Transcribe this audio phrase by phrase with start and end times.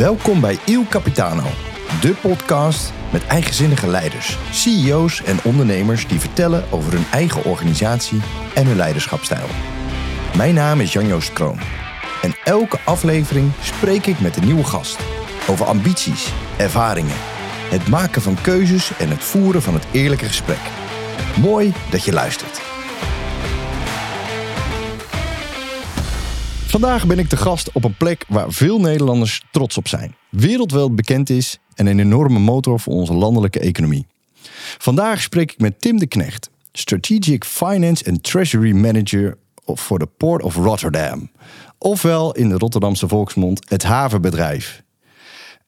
[0.00, 1.42] Welkom bij Il Capitano,
[2.00, 8.20] de podcast met eigenzinnige leiders, CEO's en ondernemers die vertellen over hun eigen organisatie
[8.54, 9.46] en hun leiderschapstijl.
[10.36, 11.58] Mijn naam is Jan-Joost Kroon
[12.22, 14.98] en elke aflevering spreek ik met een nieuwe gast
[15.48, 17.16] over ambities, ervaringen,
[17.70, 20.70] het maken van keuzes en het voeren van het eerlijke gesprek.
[21.40, 22.49] Mooi dat je luistert.
[26.80, 30.16] Vandaag ben ik te gast op een plek waar veel Nederlanders trots op zijn.
[30.30, 34.06] Wereldwijd bekend is en een enorme motor voor onze landelijke economie.
[34.78, 40.42] Vandaag spreek ik met Tim de Knecht, Strategic Finance and Treasury Manager voor de Port
[40.42, 41.30] of Rotterdam.
[41.78, 44.82] Ofwel in de Rotterdamse volksmond het havenbedrijf.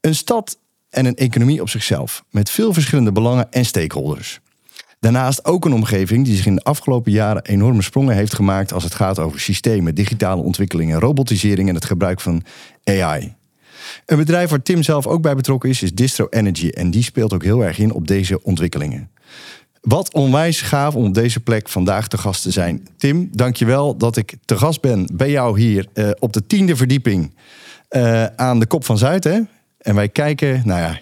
[0.00, 0.58] Een stad
[0.90, 4.40] en een economie op zichzelf, met veel verschillende belangen en stakeholders.
[5.02, 8.84] Daarnaast ook een omgeving die zich in de afgelopen jaren enorme sprongen heeft gemaakt als
[8.84, 12.42] het gaat over systemen, digitale ontwikkelingen, robotisering en het gebruik van
[12.84, 13.34] AI.
[14.06, 17.32] Een bedrijf waar Tim zelf ook bij betrokken is, is Distro Energy en die speelt
[17.32, 19.10] ook heel erg in op deze ontwikkelingen.
[19.80, 22.88] Wat onwijs gaaf om op deze plek vandaag te gast te zijn.
[22.96, 27.34] Tim, dankjewel dat ik te gast ben bij jou hier uh, op de tiende verdieping
[27.90, 29.24] uh, aan de Kop van Zuid.
[29.24, 29.40] Hè?
[29.78, 30.98] En wij kijken, nou ja,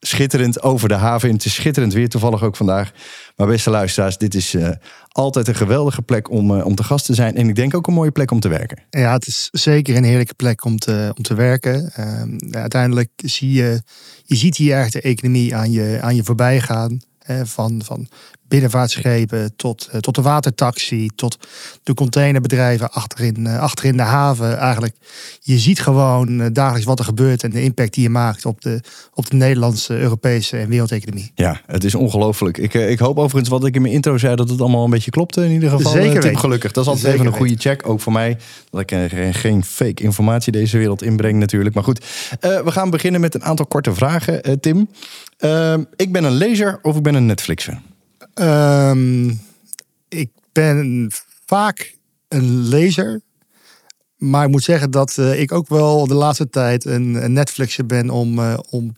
[0.00, 1.32] schitterend over de haven.
[1.32, 2.92] Het is schitterend weer toevallig ook vandaag.
[3.36, 4.68] Maar beste luisteraars, dit is uh,
[5.08, 7.36] altijd een geweldige plek om, uh, om te gast te zijn.
[7.36, 8.82] En ik denk ook een mooie plek om te werken.
[8.90, 11.92] Ja, het is zeker een heerlijke plek om te, om te werken.
[11.98, 13.82] Uh, uiteindelijk zie je,
[14.24, 17.00] je ziet hier echt de economie aan je, aan je voorbij gaan.
[17.44, 18.08] van, van
[18.48, 21.38] binnenvaartschepen tot, tot de watertaxi, tot
[21.82, 24.58] de containerbedrijven achterin, achterin de haven.
[24.58, 24.96] Eigenlijk,
[25.40, 28.80] je ziet gewoon dagelijks wat er gebeurt en de impact die je maakt op de,
[29.14, 31.32] op de Nederlandse, Europese en wereldeconomie.
[31.34, 32.58] Ja, het is ongelooflijk.
[32.58, 35.10] Ik, ik hoop overigens wat ik in mijn intro zei, dat het allemaal een beetje
[35.10, 35.92] klopte in ieder geval.
[35.92, 36.72] Zeker gelukkig.
[36.72, 38.38] Dat is altijd Zeker even een goede check, ook voor mij.
[38.70, 41.74] Dat ik geen fake informatie deze wereld inbreng natuurlijk.
[41.74, 42.04] Maar goed,
[42.40, 44.88] uh, we gaan beginnen met een aantal korte vragen, uh, Tim.
[45.40, 47.80] Uh, ik ben een lezer of ik ben een Netflixer?
[48.40, 49.40] Um,
[50.08, 51.08] ik ben
[51.46, 51.96] vaak
[52.28, 53.20] een lezer.
[54.30, 57.86] Maar ik moet zeggen dat uh, ik ook wel de laatste tijd een, een Netflixer
[57.86, 58.96] ben om, uh, om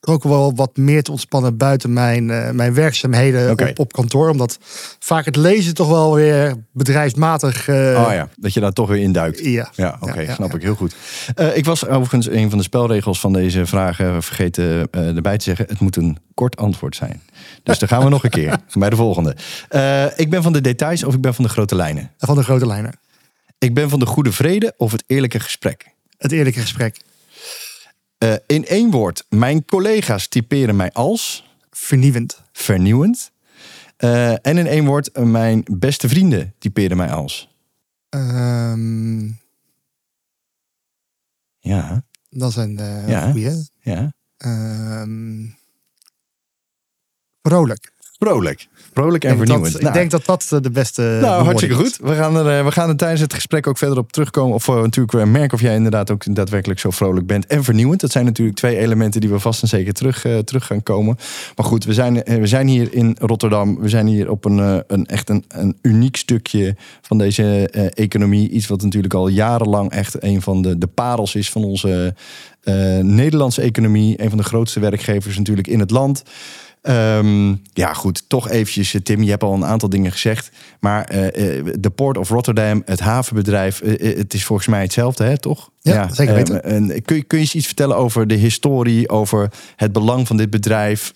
[0.00, 3.70] er ook wel wat meer te ontspannen buiten mijn, uh, mijn werkzaamheden okay.
[3.70, 4.28] op, op kantoor.
[4.28, 4.58] Omdat
[4.98, 7.68] vaak het lezen toch wel weer bedrijfsmatig.
[7.68, 7.74] oh
[8.10, 9.44] ja, dat je daar toch weer induikt.
[9.44, 10.56] Ja, ja oké, okay, ja, snap ja.
[10.56, 10.94] ik heel goed.
[11.54, 15.66] ik was overigens een van de spelregels van deze vragen vergeten erbij te zeggen.
[15.68, 17.22] Het moet een kort antwoord zijn.
[17.62, 19.36] Dus dan gaan we nog een keer bij de volgende.
[20.16, 22.10] ik ben van de details of ik ben van de grote lijnen?
[22.18, 22.92] Van de grote lijnen.
[23.60, 25.94] Ik ben van de goede vrede of het eerlijke gesprek?
[26.18, 27.00] Het eerlijke gesprek.
[28.18, 31.44] Uh, in één woord, mijn collega's typeren mij als?
[31.70, 32.42] Vernieuwend.
[32.52, 33.30] Vernieuwend.
[33.98, 37.48] Uh, en in één woord, mijn beste vrienden typeren mij als?
[38.10, 39.38] Um,
[41.58, 42.04] ja.
[42.30, 43.30] Dat zijn de ja.
[43.30, 43.68] goede.
[43.80, 44.12] Ja.
[45.02, 45.56] Um,
[47.42, 47.92] vrolijk.
[48.20, 48.68] Vrolijk.
[48.94, 49.72] Vrolijk en vernieuwend.
[49.72, 51.18] Dat, nou, ik denk dat dat de beste.
[51.20, 51.98] Nou, hartstikke goed.
[52.02, 54.54] We gaan, er, we gaan er tijdens het gesprek ook verder op terugkomen.
[54.54, 58.00] Of uh, natuurlijk merken of jij inderdaad ook daadwerkelijk zo vrolijk bent en vernieuwend.
[58.00, 61.16] Dat zijn natuurlijk twee elementen die we vast en zeker terug, uh, terug gaan komen.
[61.56, 63.80] Maar goed, we zijn, we zijn hier in Rotterdam.
[63.80, 68.48] We zijn hier op een, een echt een, een uniek stukje van deze economie.
[68.48, 72.14] Iets wat natuurlijk al jarenlang echt een van de, de parels is van onze
[73.02, 74.22] Nederlandse economie.
[74.22, 76.22] Een van de grootste werkgevers natuurlijk in het land.
[76.82, 80.50] Um, ja, goed, toch eventjes, Tim, je hebt al een aantal dingen gezegd.
[80.80, 81.26] Maar uh,
[81.78, 85.70] de Port of Rotterdam, het havenbedrijf, uh, het is volgens mij hetzelfde, hè, toch?
[85.80, 86.64] Ja, ja zeker weten.
[86.64, 90.36] En kun, je, kun je eens iets vertellen over de historie, over het belang van
[90.36, 91.12] dit bedrijf?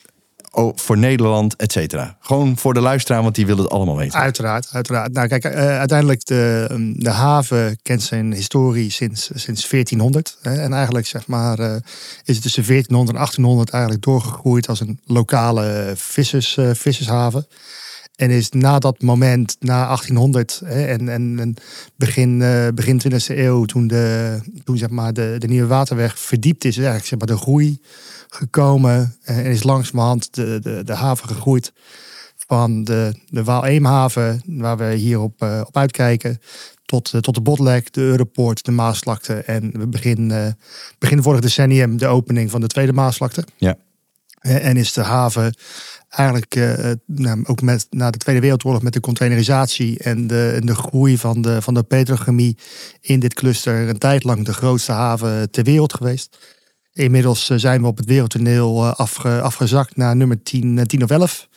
[0.74, 2.16] Voor Nederland, et cetera.
[2.20, 4.18] Gewoon voor de luisteraar, want die wil het allemaal weten.
[4.18, 5.12] Uiteraard, uiteraard.
[5.12, 10.38] Nou kijk, uh, uiteindelijk de, de haven kent zijn historie sinds, sinds 1400.
[10.42, 11.74] Hè, en eigenlijk zeg maar uh,
[12.24, 17.46] is het tussen 1400 en 1800 eigenlijk doorgegroeid als een lokale vissers, uh, vissershaven.
[18.16, 21.54] En is na dat moment, na 1800 hè, en, en,
[21.96, 22.38] begin,
[22.74, 27.06] begin 20e eeuw, toen, de, toen zeg maar de, de nieuwe waterweg verdiept is, eigenlijk
[27.06, 27.80] zeg maar de groei
[28.34, 31.72] gekomen en is langzamerhand de, de, de haven gegroeid
[32.46, 36.40] van de, de Waal-Eemhaven, waar we hier op, uh, op uitkijken,
[36.84, 40.46] tot, uh, tot de Botlek, de Europoort, de Maasvlakte en we begin, uh,
[40.98, 43.44] begin vorig decennium de opening van de tweede Maasvlakte.
[43.56, 43.76] Ja.
[44.40, 45.54] En is de haven
[46.08, 46.54] eigenlijk
[47.06, 51.18] nou, ook met, na de Tweede Wereldoorlog met de containerisatie en de, en de groei
[51.18, 52.56] van de, van de petrochemie
[53.00, 56.38] in dit cluster een tijd lang de grootste haven ter wereld geweest.
[56.94, 61.48] Inmiddels zijn we op het wereldtoneel afge, afgezakt naar nummer 10, 10 of 11.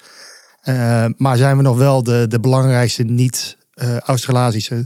[0.63, 4.85] Uh, maar zijn we nog wel de, de belangrijkste niet-Australische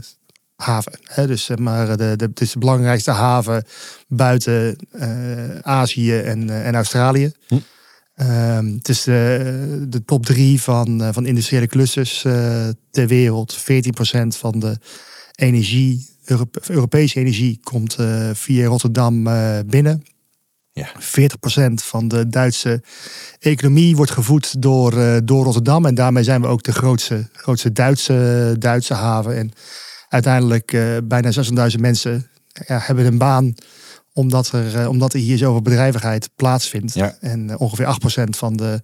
[0.56, 0.92] haven.
[1.02, 1.26] Hè?
[1.26, 3.64] Dus zeg maar, de, de, het is de belangrijkste haven
[4.08, 7.32] buiten uh, Azië en, en Australië.
[7.48, 7.54] Hm.
[8.16, 12.20] Um, het is de, de, top drie van, van industriële clusters
[12.90, 13.58] ter wereld.
[13.58, 13.62] 14%
[14.28, 14.78] van de
[15.34, 17.96] energie, Europe Europese energie, komt
[18.32, 19.28] via Rotterdam
[19.66, 20.02] binnen.
[20.74, 20.88] Ja.
[21.00, 22.82] 40% van de Duitse
[23.38, 25.86] economie wordt gevoed door, uh, door Rotterdam.
[25.86, 29.36] En daarmee zijn we ook de grootste, grootste Duitse, Duitse haven.
[29.36, 29.52] En
[30.08, 31.32] uiteindelijk uh, bijna
[31.70, 32.30] 600.000 mensen
[32.66, 33.54] ja, hebben een baan
[34.12, 36.94] omdat er, uh, omdat er hier zoveel bedrijvigheid plaatsvindt.
[36.94, 37.16] Ja.
[37.20, 37.96] En ongeveer
[38.26, 38.80] 8% van de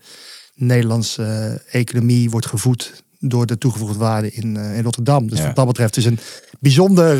[0.55, 5.29] Nederlandse economie wordt gevoed door de toegevoegde waarde in, in Rotterdam.
[5.29, 5.47] Dus ja.
[5.47, 6.19] wat dat betreft is een
[6.61, 7.19] bijzonder,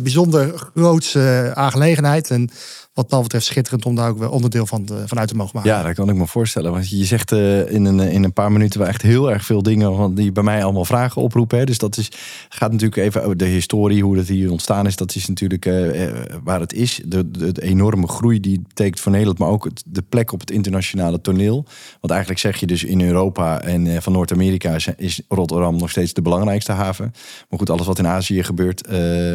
[0.00, 2.30] bijzonder grootse aangelegenheid.
[2.30, 2.50] En
[2.94, 5.70] wat dat betreft schitterend om daar ook wel onderdeel van, uit te mogen maken.
[5.70, 6.72] Ja, dat kan ik me voorstellen.
[6.72, 9.62] Want je zegt uh, in, een, in een paar minuten wel echt heel erg veel
[9.62, 11.58] dingen die bij mij allemaal vragen oproepen.
[11.58, 11.64] Hè.
[11.64, 12.08] Dus dat is,
[12.48, 14.96] gaat natuurlijk even over de historie, hoe dat hier ontstaan is.
[14.96, 16.10] Dat is natuurlijk uh,
[16.44, 17.00] waar het is.
[17.04, 21.20] De, de, enorme groei die betekent voor Nederland, maar ook de plek op het internationale
[21.20, 21.64] toneel.
[22.00, 26.22] Want eigenlijk zeg je dus in Europa en van Noord-Amerika is Rotterdam nog steeds de
[26.22, 27.12] belangrijkste haven.
[27.48, 28.88] Maar goed, alles wat in Azië gebeurt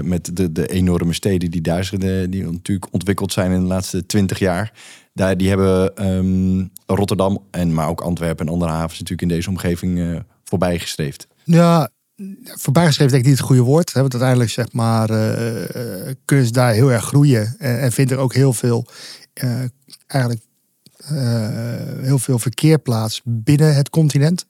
[0.04, 1.90] met de, de enorme steden die daar
[2.30, 4.72] die natuurlijk ontwikkeld zijn in de laatste twintig jaar.
[5.14, 9.50] Daar, die hebben ehm, Rotterdam en maar ook Antwerpen en andere havens natuurlijk in deze
[9.50, 11.28] omgeving uh, voorbij gestreefd.
[11.44, 11.90] Ja,
[12.44, 13.92] voorbijgestreefd denk ik niet het goede woord.
[13.92, 15.18] Want uiteindelijk zeg maar, uh,
[16.26, 17.56] ze daar heel erg groeien.
[17.58, 18.88] En, en vindt er ook heel veel,
[20.08, 20.42] eigenlijk,
[22.02, 24.46] heel veel verkeer plaats binnen het continent.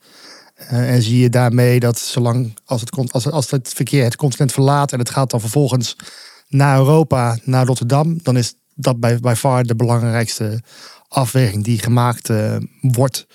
[0.68, 4.92] en zie je daarmee dat zolang als het, als, als het verkeer het continent verlaat
[4.92, 5.96] en het gaat dan vervolgens
[6.48, 10.62] naar Europa, naar Rotterdam, dan is dat bij, bij far de belangrijkste
[11.08, 13.28] afweging die gemaakt uh, wordt.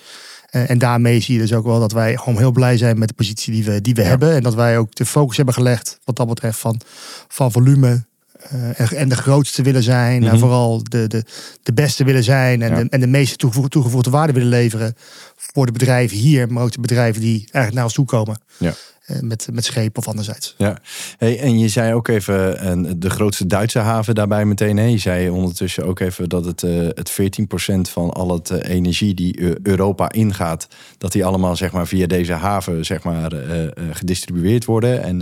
[0.51, 3.09] Uh, en daarmee zie je dus ook wel dat wij gewoon heel blij zijn met
[3.09, 4.35] de positie die we, die we hebben.
[4.35, 6.81] En dat wij ook de focus hebben gelegd wat dat betreft van,
[7.29, 8.05] van volume.
[8.53, 10.17] Uh, en, en, de grootste willen zijn.
[10.17, 10.33] Mm -hmm.
[10.33, 11.25] En vooral de, de,
[11.63, 12.63] de beste willen zijn.
[12.63, 12.83] En, ja.
[12.83, 14.95] de, en de meeste toegevoegde, toegevoegde waarde willen leveren.
[15.37, 18.41] Voor de bedrijven hier, maar ook de bedrijven die eigenlijk naar ons toe komen.
[18.57, 18.75] Ja.
[19.05, 20.55] Eh, met, met schepen of anderzijds.
[20.59, 20.79] Ja,
[21.19, 24.77] hey, en je zei ook even de grootste Duitse haven daarbij meteen.
[24.77, 24.85] Hè?
[24.85, 29.59] Je zei ondertussen ook even dat het, uh, het 14% van al het energie die
[29.63, 30.69] Europa ingaat,
[30.99, 33.33] dat die allemaal zeg maar, via deze haven zeg maar,
[33.91, 35.03] gedistribueerd worden.
[35.03, 35.21] En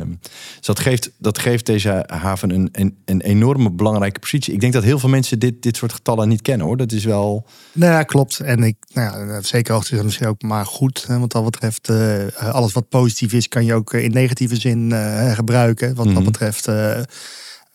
[0.00, 0.18] um,
[0.56, 4.54] dus dat, geeft, dat geeft deze haven een, een, een, enorme belangrijke positie.
[4.54, 6.76] Ik denk dat heel veel mensen dit, dit soort getallen niet kennen hoor.
[6.76, 7.46] Dat is wel.
[7.72, 8.40] Nou ja, klopt.
[8.40, 11.04] En ik, nou ja, zeker hoogte is misschien ook maar goed.
[11.06, 11.90] Hè, wat dat betreft,
[12.38, 15.94] alles wat positief is, kan je ook in negatieve zin uh, gebruiken.
[15.94, 16.98] Wat mm dat betreft uh,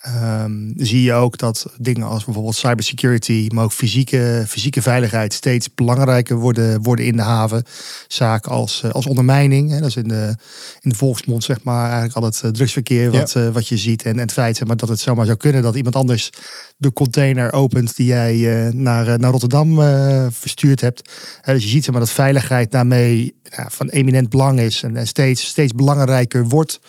[0.08, 5.74] um, zie je ook dat dingen als bijvoorbeeld cybersecurity, maar ook fysieke, fysieke veiligheid steeds
[5.74, 7.64] belangrijker worden, worden in de haven.
[8.08, 10.36] Zaken als, als ondermijning, hè, dat is in de,
[10.82, 13.42] in de volksmond zeg maar eigenlijk al het drugsverkeer wat, ja.
[13.42, 14.04] uh, wat je ziet.
[14.04, 16.30] En, en het feit zeg maar, dat het zomaar zou kunnen dat iemand anders
[16.78, 21.12] de container opent die jij uh, naar, naar Rotterdam uh, verstuurd hebt.
[21.46, 25.08] dus je ziet zeg maar, dat veiligheid daarmee ja, van eminent belang is en, en
[25.08, 26.80] steeds, steeds belangrijker wordt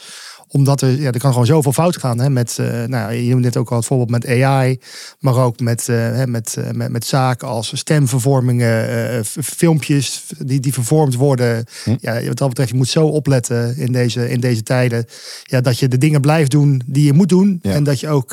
[0.53, 2.21] omdat er, ja, er kan gewoon zoveel fout gaan.
[2.21, 4.81] Hè, met, uh, nou, je noemde net ook al het voorbeeld met AI.
[5.19, 11.15] Maar ook met, uh, met, uh, met, met zaken als stemvervormingen, filmpjes die, die vervormd
[11.15, 11.65] worden.
[11.85, 11.97] Hm.
[12.01, 15.05] Ja, wat dat betreft, je moet zo opletten in deze, in deze tijden.
[15.43, 17.59] Ja, dat je de dingen blijft doen die je moet doen.
[17.63, 17.73] Ja.
[17.73, 18.33] En dat je ook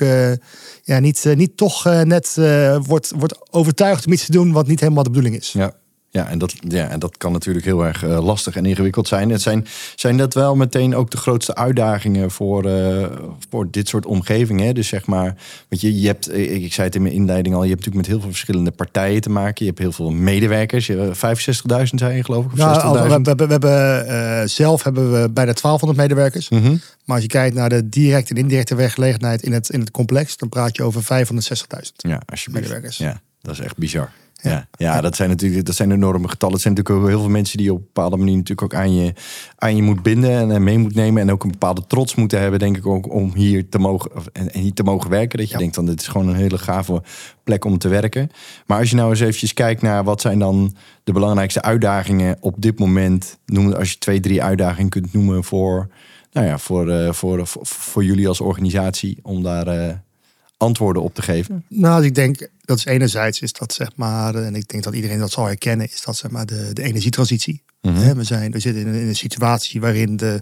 [0.83, 2.37] ja, niet, niet toch net
[2.81, 5.51] wordt, wordt overtuigd om iets te doen wat niet helemaal de bedoeling is.
[5.51, 5.73] Ja.
[6.17, 9.29] Ja, en dat, ja, en dat kan natuurlijk heel erg uh, lastig en ingewikkeld zijn.
[9.29, 9.65] Het zijn.
[9.95, 13.05] Zijn dat wel meteen ook de grootste uitdagingen voor, uh,
[13.49, 14.75] voor dit soort omgevingen?
[14.75, 15.35] Dus zeg maar,
[15.69, 18.07] want je, je hebt, ik, ik zei het in mijn inleiding al, je hebt natuurlijk
[18.07, 19.65] met heel veel verschillende partijen te maken.
[19.65, 20.91] Je hebt heel veel medewerkers.
[20.91, 21.03] 65.000
[21.93, 22.51] zijn je geloof ik?
[22.51, 26.49] Of nou, we, we, we, hebben uh, zelf hebben we bijna 1200 medewerkers.
[26.49, 26.81] Mm -hmm.
[27.05, 30.37] Maar als je kijkt naar de directe en indirecte werkgelegenheid in het, in het complex,
[30.37, 31.07] dan praat je over 560.000
[31.95, 32.21] ja,
[32.51, 32.97] medewerkers.
[32.97, 34.11] Ja, dat is echt bizar.
[34.41, 36.53] Ja, ja, dat zijn natuurlijk dat zijn enorme getallen.
[36.53, 38.79] Het zijn natuurlijk ook heel veel mensen die je op een bepaalde manier natuurlijk ook
[38.79, 39.13] aan je,
[39.57, 41.21] aan je moet binden en mee moet nemen.
[41.21, 44.49] En ook een bepaalde trots moeten hebben, denk ik ook, om hier te mogen, en,
[44.51, 45.37] hier te mogen werken.
[45.39, 47.01] Dat je denkt dan, dit is gewoon een hele gave
[47.43, 48.29] plek om te werken.
[48.65, 52.55] Maar als je nou eens eventjes kijkt naar wat zijn dan de belangrijkste uitdagingen op
[52.57, 53.37] dit moment.
[53.45, 55.87] Noem als je twee, drie uitdagingen kunt noemen voor,
[56.31, 59.67] nou ja, voor, uh, voor, voor, voor, jullie als organisatie om daar.
[59.67, 59.93] Uh,
[60.57, 61.63] antwoorden op te geven?
[61.67, 65.19] Nou, ik denk dat is enerzijds is dat zeg maar, en ik denk dat iedereen
[65.19, 67.63] dat zal herkennen, is dat zeg maar de, de energietransitie.
[67.81, 68.15] Mm -hmm.
[68.15, 70.41] We, zijn, we zitten in een, in een situatie waarin de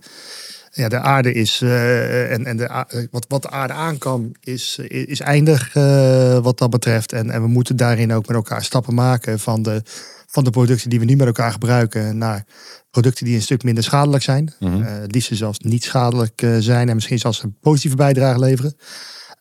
[0.71, 4.77] ja, de aarde is, uh, en, en de, wat, wat de aarde aan kan, is,
[4.87, 7.11] is eindig uh, wat dat betreft.
[7.11, 9.81] En, en we moeten daarin ook met elkaar stappen maken van de,
[10.27, 12.45] van de producten die we nu met elkaar gebruiken naar
[12.91, 14.53] producten die een stuk minder schadelijk zijn.
[14.59, 15.03] Mm -hmm.
[15.07, 18.75] liefst zelfs niet schadelijk zijn en misschien zelfs een positieve bijdrage leveren.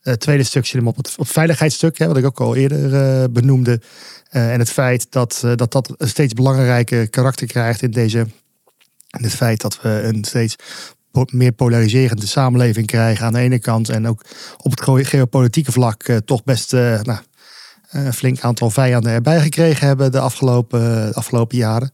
[0.05, 3.33] Het tweede stuk zit hem op het, op veiligheidsstuk, hè, wat ik ook al eerder
[3.33, 3.81] benoemde.
[4.31, 8.19] en het feit dat, dat dat een steeds belangrijker karakter krijgt in deze
[9.11, 10.57] en het feit dat we een steeds
[11.31, 13.89] meer polariserende samenleving krijgen aan de ene kant.
[13.89, 14.25] En ook
[14.57, 17.19] op het geopolitieke vlak toch best nou,
[17.91, 21.91] een flink aantal vijanden erbij gekregen hebben de afgelopen, afgelopen jaren.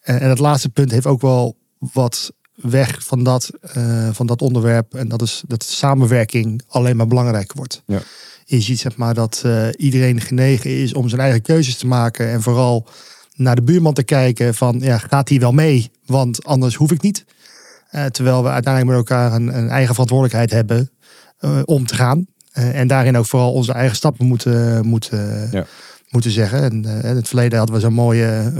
[0.00, 4.94] en het laatste punt heeft ook wel wat weg van dat, uh, van dat onderwerp.
[4.94, 7.82] En dat is dat samenwerking alleen maar belangrijker wordt.
[7.86, 8.00] Ja.
[8.44, 9.44] Je ziet zeg maar dat
[9.76, 12.28] iedereen genegen is om zijn eigen keuzes te maken.
[12.28, 12.86] En vooral
[13.34, 15.90] naar de buurman te kijken van ja, gaat hij wel mee?
[16.06, 17.24] Want anders hoef ik niet.
[17.90, 20.90] Uh, terwijl we uiteindelijk met elkaar een, een eigen verantwoordelijkheid hebben
[21.64, 22.26] om te gaan.
[22.52, 25.64] En daarin ook vooral onze eigen stappen moeten, moeten, ja.
[26.10, 26.62] moeten zeggen.
[26.62, 28.52] En in het verleden hadden we zo'n mooie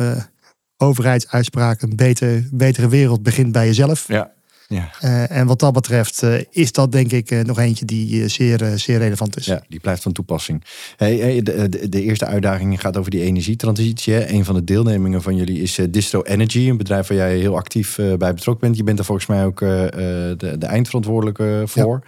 [0.82, 1.82] overheidsuitspraak.
[1.82, 4.08] Een beter, betere wereld begint bij jezelf.
[4.08, 4.32] Ja.
[4.68, 4.90] Ja.
[5.04, 8.72] Uh, en wat dat betreft uh, is dat denk ik uh, nog eentje die zeer,
[8.78, 9.44] zeer relevant is.
[9.44, 10.64] Ja, die blijft van toepassing.
[10.96, 14.12] Hey, hey de, de, de, eerste uitdaging gaat over die energietransitie.
[14.14, 14.28] Hè.
[14.28, 17.96] Een van de deelnemingen van jullie is Distro Energy, een bedrijf waar jij heel actief
[17.96, 18.76] bij betrokken bent.
[18.76, 22.02] Je bent er volgens mij ook de, de eindverantwoordelijke voor.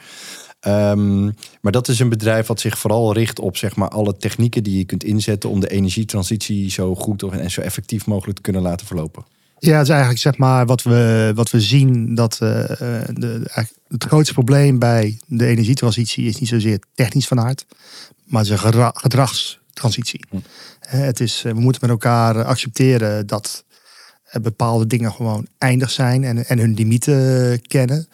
[0.67, 4.63] Um, maar dat is een bedrijf wat zich vooral richt op zeg maar, alle technieken
[4.63, 8.63] die je kunt inzetten om de energietransitie zo goed en zo effectief mogelijk te kunnen
[8.63, 9.25] laten verlopen.
[9.59, 12.49] Ja, het is eigenlijk zeg maar wat we, wat we zien dat uh,
[13.13, 13.43] de,
[13.89, 17.67] het grootste probleem bij de energietransitie is niet zozeer technisch van aard,
[18.25, 20.25] maar het is een gedragstransitie.
[20.31, 20.37] Hm.
[20.81, 23.65] Het is, we moeten met elkaar accepteren dat
[24.43, 28.09] bepaalde dingen gewoon eindig zijn en, en hun limieten kennen.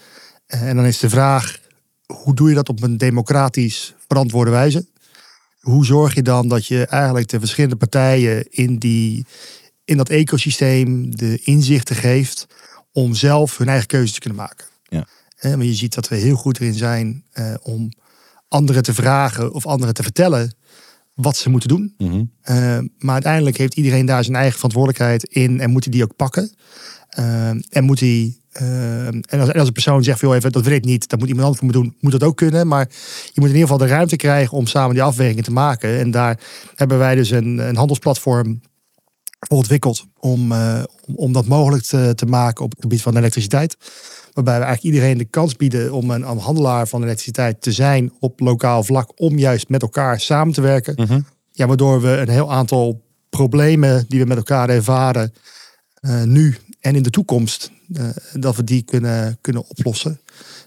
[0.46, 1.58] En dan is de vraag,
[2.10, 4.86] hoe doe je dat op een democratisch verantwoorde wijze?
[5.60, 9.26] Hoe zorg je dan dat je eigenlijk de verschillende partijen in die
[9.84, 12.46] in dat ecosysteem de inzichten geeft
[12.92, 14.66] om zelf hun eigen keuzes te kunnen maken.
[14.82, 15.06] Ja.
[15.36, 17.88] Eh, maar je ziet dat we heel goed erin zijn eh, om
[18.48, 20.54] anderen te vragen of anderen te vertellen
[21.14, 21.94] wat ze moeten doen.
[21.98, 22.24] Mhm.
[22.40, 26.16] Eh, maar uiteindelijk heeft iedereen daar zijn eigen verantwoordelijkheid in en moet hij die ook
[26.16, 26.54] pakken.
[27.18, 28.39] Uh, en moet hij.
[28.62, 31.28] Uh, en, als, als, een persoon zegt, veel even, dat weet ik niet, dat moet
[31.28, 32.66] iemand anders voor me doen, moet dat ook kunnen.
[32.66, 32.88] Maar
[33.32, 35.98] je moet in ieder geval de ruimte krijgen om samen die afwegingen te maken.
[35.98, 36.38] En daar
[36.74, 38.60] hebben wij dus een, een handelsplatform
[39.48, 40.82] ontwikkeld om, uh,
[41.14, 43.76] om dat mogelijk te, te, maken op het gebied van elektriciteit.
[44.32, 48.12] Waarbij we eigenlijk iedereen de kans bieden om een, een handelaar van elektriciteit te zijn
[48.20, 50.94] op lokaal vlak, om juist met elkaar samen te werken.
[50.96, 51.20] Mhm.
[51.52, 55.32] Ja, waardoor we een heel aantal problemen die we met elkaar ervaren,
[56.00, 60.20] uh, nu en in de toekomst, uh, dat we die kunnen, kunnen oplossen.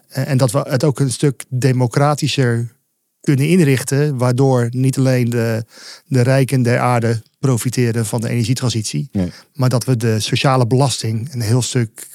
[0.08, 2.76] en dat we het ook een stuk democratischer
[3.22, 5.66] kunnen inrichten, waardoor niet alleen de,
[6.08, 9.10] de rijken der aarde profiteren van de energietransitie,
[9.54, 12.08] maar dat we de sociale belasting een heel stuk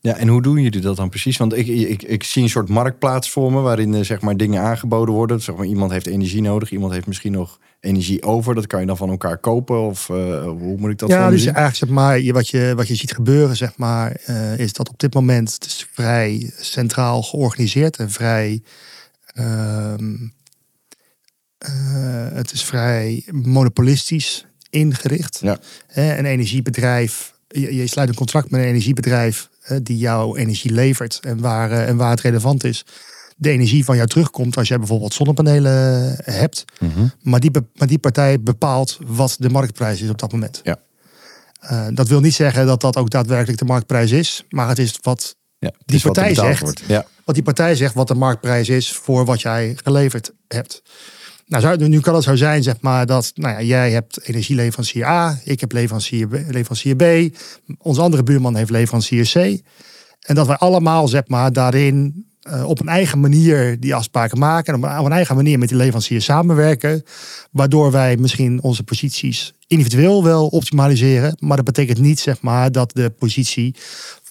[0.00, 1.36] Ja, en hoe doen jullie dat dan precies?
[1.36, 4.62] Want ik, ik, ik zie een soort marktplaats voor me waarin eh, zeg maar dingen
[4.62, 5.40] aangeboden worden.
[5.40, 8.54] Zeg maar, iemand heeft energie nodig, iemand heeft misschien nog energie over.
[8.54, 11.44] Dat kan je dan van elkaar kopen of uh, hoe moet ik dat Ja, dus
[11.44, 14.98] eigenlijk zeg maar, wat je, wat je ziet gebeuren zeg maar, uh, is dat op
[14.98, 18.62] dit moment het is vrij centraal georganiseerd en vrij
[19.38, 20.14] Ehm,
[21.58, 25.38] eh, het is vrij monopolistisch ingericht.
[25.42, 25.58] Ja.
[25.88, 29.48] een energiebedrijf, je, je, sluit een contract met een energiebedrijf
[29.82, 32.84] die jouw energie levert en waar, eh, en waar het relevant is.
[33.36, 36.64] De energie van jou terugkomt als jij bijvoorbeeld zonnepanelen hebt.
[36.80, 37.06] Mhm.
[37.22, 40.60] maar, die, maar die partij bepaalt wat de marktprijs is op dat moment.
[40.62, 40.76] Ja.
[41.70, 44.98] Uh, dat wil niet zeggen dat dat ook daadwerkelijk de marktprijs is, maar het is
[45.00, 46.82] wat ja, die partij zegt.
[46.86, 47.06] Ja.
[47.24, 50.82] Wat die partij zegt wat de marktprijs is voor wat jij geleverd hebt.
[51.48, 55.40] Nou, nu kan het zo zijn, zeg maar, dat nou ja, jij hebt energieleverancier A,
[55.44, 57.36] ik heb leverancier B, leverancier B,
[57.78, 59.62] onze andere buurman heeft leverancier C.
[60.20, 64.74] En dat wij allemaal, zeg maar, daarin uh, op een eigen manier die afspraken maken.
[64.74, 67.02] En op een eigen manier met die leverancier samenwerken.
[67.50, 71.36] Waardoor wij misschien onze posities individueel wel optimaliseren.
[71.40, 73.74] Maar dat betekent niet, zeg maar, dat de positie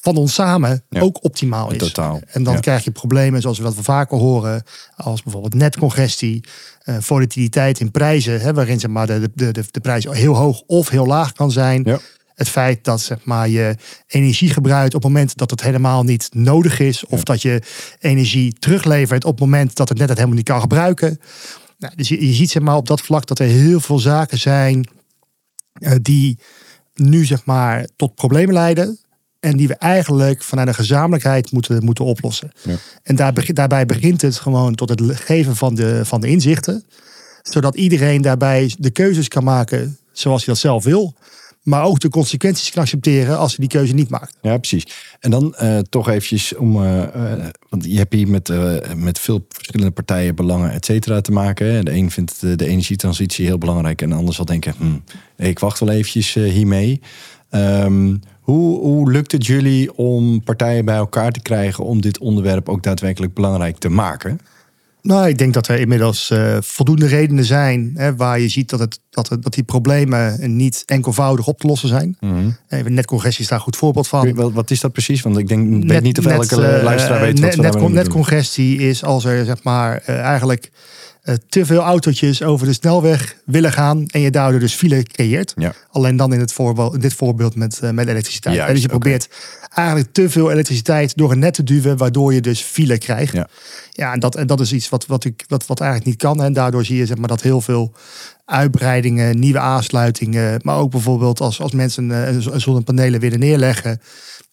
[0.02, 1.78] van ons samen ook optimaal is.
[1.78, 2.22] Totaal.
[2.28, 4.64] En dan krijg je problemen zoals we dat we vaker horen,
[4.96, 6.44] als bijvoorbeeld netcongestie,
[6.86, 10.62] uh, volatiliteit in prijzen, hè, waarin zeg maar, de, de, de, de prijs heel hoog
[10.62, 11.82] of heel laag kan zijn.
[11.86, 12.00] Ja.
[12.36, 13.76] Het feit dat zeg maar, je
[14.08, 17.62] energie gebruikt op het moment dat het helemaal niet nodig is, of dat je
[18.00, 21.20] energie teruglevert op het moment dat het net het helemaal niet kan gebruiken.
[21.78, 24.40] Nou, dus je, je ziet zeg maar, op dat vlak dat er heel veel zaken
[24.40, 24.88] zijn
[25.80, 26.40] uh, die
[26.96, 29.00] nu zeg maar, tot problemen leiden.
[29.48, 32.52] En die we eigenlijk vanuit een gezamenlijkheid moeten, moeten oplossen.
[32.62, 32.76] Ja.
[33.04, 36.84] En daar, daarbij begint het gewoon tot het geven van de, van de inzichten.
[37.42, 41.14] Zodat iedereen daarbij de keuzes kan maken zoals hij dat zelf wil.
[41.64, 44.38] Maar ook de consequenties kan accepteren als hij die keuze niet maakt.
[44.42, 44.88] Ja, precies.
[45.20, 48.52] En dan eh, toch eventjes om, eh, eh, want je hebt hier met,
[48.96, 51.74] met veel verschillende partijen, belangen, et cetera, te maken.
[51.74, 51.84] hè.
[51.84, 55.80] De een vindt de, energietransitie heel belangrijk en de ander zal denken, hm, ik wacht
[55.80, 57.02] wel eventjes hiermee.
[57.50, 62.70] Ehm, hoe, hoe lukt het jullie om partijen bij elkaar te krijgen om dit onderwerp
[62.70, 64.40] ook daadwerkelijk belangrijk te maken?
[65.02, 68.80] Nou, ik denk dat er inmiddels eh, voldoende redenen zijn hè, waar je ziet dat,
[68.80, 72.18] het, dat, het, dat die problemen niet enkelvoudig op te lossen zijn.
[72.68, 74.34] Even netcongressie is daar een goed voorbeeld van.
[74.34, 75.22] Wat, wat is dat precies?
[75.22, 79.04] Want ik denk, weet niet of elke eh, luisteraar weet wat net, net, netcongestie is
[79.04, 80.72] als er zeg maar eh, eigenlijk eh,
[81.50, 85.54] te veel autootjes over de snelweg willen gaan en je daardoor dus file creëert.
[85.56, 85.74] Ja.
[85.92, 88.56] Alleen dan in, het voorbeeld, in dit voorbeeld met, eh, met elektriciteit.
[88.56, 89.30] Juist, dus je probeert
[89.74, 93.34] eigenlijk te veel elektriciteit door een net te duwen, waardoor je dus file krijgt.
[93.34, 93.48] Ja.
[93.92, 96.44] Ja, en dat, en dat is iets wat, wat, ik, wat, wat eigenlijk niet kan.
[96.44, 97.94] En daardoor zie je zeg maar, dat heel veel
[98.46, 104.02] uitbreidingen, nieuwe aansluitingen, maar ook bijvoorbeeld als, als mensen eh, een, een zonnepanelen willen neerleggen.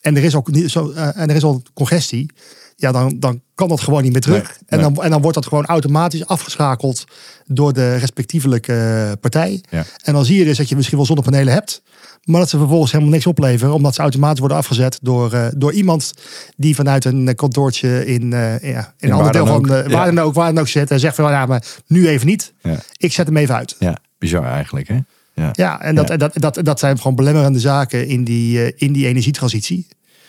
[0.00, 2.30] En er is ook niet zo, eh, en er is al congestie.
[2.76, 4.42] Ja, dan, dan kan dat gewoon niet meer terug.
[4.42, 4.92] Nee, en, nee.
[4.92, 7.04] dan, en dan wordt dat gewoon automatisch afgeschakeld
[7.46, 9.62] door de respectievelijke eh, partij.
[9.70, 9.84] Ja.
[10.02, 11.82] En dan zie je dus dat je misschien wel zonnepanelen hebt.
[12.24, 13.74] Maar dat ze vervolgens helemaal niks opleveren.
[13.74, 16.12] Omdat ze automatisch worden afgezet door, eh, door iemand
[16.56, 20.04] die vanuit een kantoortje in, eh, ja, in een ander deel van de, waar, Ja.
[20.04, 20.90] dan ook, waar dan ook zit.
[20.90, 22.52] En zegt van ja, maar nu even niet.
[22.62, 22.78] Ja.
[22.96, 23.76] Ik zet hem even uit.
[23.78, 24.98] ja, bizar eigenlijk hè?
[25.34, 25.48] Ja.
[25.52, 26.16] Ja, en dat, Ja.
[26.16, 29.86] Dat, dat, dat zijn gewoon belemmerende zaken in die, in die energietransitie.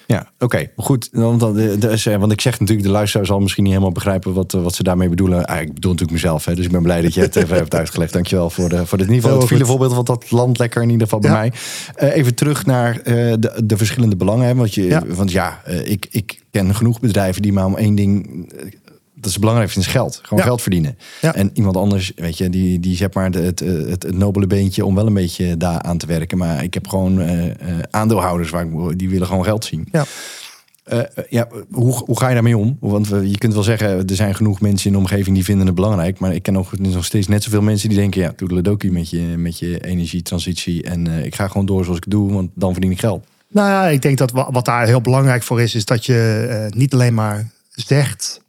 [0.07, 0.67] Ja, oké.
[0.75, 1.09] Goed.
[1.11, 4.53] Want, dan, eh, want ik zeg natuurlijk, de luisteraar zal misschien niet helemaal begrijpen wat,
[4.53, 5.45] eh, wat ze daarmee bedoelen.
[5.45, 7.75] Ah, ik bedoel natuurlijk mezelf, hè, dus ik ben blij dat je het even hebt
[7.75, 8.13] uitgelegd.
[8.13, 9.57] Dankjewel voor, de, voor dit, in ieder geval het goed.
[9.57, 11.37] filevoorbeeld, want dat landt lekker in ieder geval bij Ja.
[11.37, 11.51] mij.
[11.95, 14.47] Eh, even terug naar de, de verschillende belangen.
[14.47, 15.03] Hè, want, je, Ja.
[15.07, 18.49] want ja, ik, ik ken genoeg bedrijven die maar om één ding...
[19.25, 20.19] dat is belangrijk vinden, is geld.
[20.23, 20.45] Gewoon Ja.
[20.45, 20.97] geld verdienen.
[21.21, 21.33] Ja.
[21.35, 24.47] En iemand anders, weet je, die, die zet maar de- het, eh, het, het nobele
[24.47, 26.37] beentje om wel een beetje daar aan te werken.
[26.37, 27.53] Maar ik heb gewoon eh, eh,
[27.89, 29.87] aandeelhouders waar ik, die willen gewoon geld zien.
[29.91, 30.05] Ja.
[31.29, 32.77] Ja, hoe, hoe ga je daarmee om?
[32.79, 35.65] Want we, je kunt wel zeggen, er zijn genoeg mensen in de omgeving die vinden
[35.65, 36.19] het belangrijk.
[36.19, 39.21] Maar ik ken ook nog steeds net zoveel mensen die denken, ja, toedeledokie met je,
[39.21, 40.83] met je energietransitie.
[40.83, 43.25] En ik ga gewoon door zoals ik het doe, want dan verdien ik geld.
[43.47, 46.67] Nou ja, ik denk dat wa- wat daar heel belangrijk voor is, is dat je
[46.75, 48.41] niet alleen maar zegt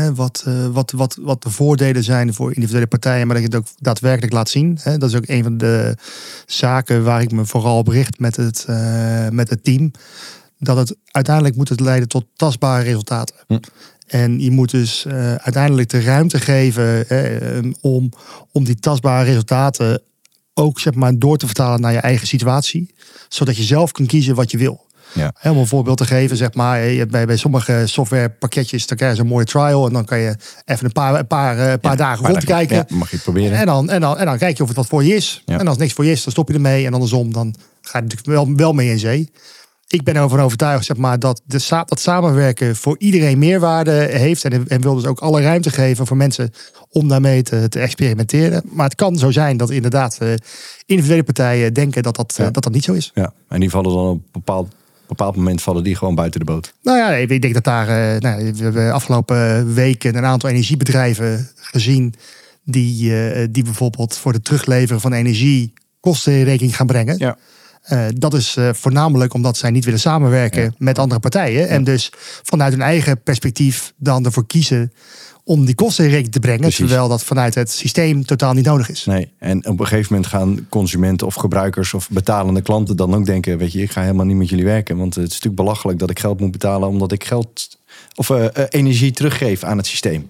[0.00, 3.56] hè, wat, eh, wat, wat, wat de voordelen zijn voor individuele partijen, maar dat je
[3.56, 4.78] het ook daadwerkelijk laat zien.
[4.82, 4.98] Hè.
[4.98, 5.96] Dat is ook een van de
[6.46, 9.90] zaken waar ik me vooral op richt met het, eh, met het team.
[10.58, 13.36] Dat het uiteindelijk moet het leiden tot tastbare resultaten.
[13.46, 13.58] Hm.
[14.10, 18.10] En je moet dus eh, uiteindelijk de ruimte geven eh, om,
[18.52, 20.02] om die tastbare resultaten
[20.54, 22.94] ook zeg maar, door te vertalen naar je eigen situatie.
[23.28, 24.86] Zodat je zelf kan kiezen wat je wil.
[25.12, 25.32] Ja.
[25.42, 29.26] Om een voorbeeld te geven, zeg maar, bij, bij sommige softwarepakketjes, dan krijg je een
[29.26, 29.86] mooie trial.
[29.86, 32.76] En dan kan je even een paar, een paar, eh, paar dagen rondkijken.
[32.76, 33.58] Ja, mag je het proberen.
[33.58, 35.42] En dan, en, dan, en dan kijk je of het wat voor je is.
[35.46, 36.86] En als het niks voor je is, dan stop je ermee.
[36.86, 39.30] En andersom, dan ga je natuurlijk wel, wel mee in zee.
[39.86, 44.44] Ik ben ervan overtuigd zeg maar, dat de, dat samenwerken voor iedereen meerwaarde heeft.
[44.44, 46.52] En, en wil dus ook alle ruimte geven voor mensen
[46.88, 48.62] om daarmee te, te experimenteren.
[48.64, 50.32] Maar het kan zo zijn dat inderdaad eh,
[50.86, 53.10] individuele partijen denken dat dat, eh, dat dat niet zo is.
[53.14, 54.74] Ja, en die vallen dan op een bepaald,
[55.16, 56.74] bepaald moment vallen die gewoon buiten de boot.
[56.82, 57.88] Nou ja, ik denk dat daar.
[57.88, 62.14] eh, nou, we hebben afgelopen weken een aantal energiebedrijven gezien.
[62.64, 67.18] Die, eh, die bijvoorbeeld voor de terugleveren van energie kosten in rekening gaan brengen.
[67.18, 67.36] Ja.
[67.90, 70.70] Eh, dat is eh, voornamelijk omdat zij niet willen samenwerken Ja.
[70.78, 71.68] met andere partijen.
[71.68, 74.92] En dus vanuit hun eigen perspectief dan ervoor kiezen
[75.44, 76.60] om die kosten in rekening te brengen.
[76.60, 76.78] Precies.
[76.78, 79.04] Terwijl dat vanuit het systeem totaal niet nodig is.
[79.04, 83.26] Nee, en op een gegeven moment gaan consumenten of gebruikers of betalende klanten dan ook
[83.26, 84.96] denken, weet je, ik ga helemaal niet met jullie werken.
[84.96, 87.78] Want het is natuurlijk belachelijk dat ik geld moet betalen omdat ik geld
[88.14, 90.28] of eh, energie teruggeef aan het systeem.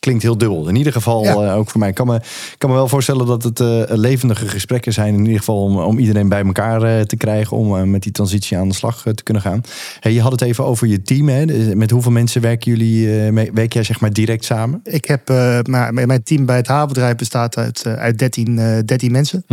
[0.00, 0.68] Klinkt heel dubbel.
[0.68, 1.32] In ieder geval, Ja.
[1.34, 1.88] eh, ook voor mij.
[1.88, 2.20] Ik kan me,
[2.58, 5.14] kan me wel voorstellen dat het eh, levendige gesprekken zijn.
[5.14, 7.56] In ieder geval om, om iedereen bij elkaar eh, te krijgen.
[7.56, 9.60] Om met die transitie aan de slag te kunnen gaan.
[10.00, 11.28] Hey, je had het even over je team.
[11.28, 11.44] Hè?
[11.44, 14.80] Dus Met hoeveel mensen werken jullie, mee- werk jij zeg maar direct samen?
[14.84, 15.28] Ik heb,
[15.68, 19.44] maar mijn team bij het havenbedrijf bestaat uit, uit 13, eh 13 mensen.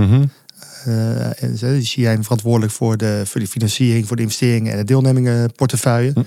[0.85, 4.71] Eh, en ze- die zie jij verantwoordelijk voor de, voor de financiering, voor de investeringen
[4.71, 6.11] en de deelnemingenportefeuille.
[6.13, 6.19] Hm.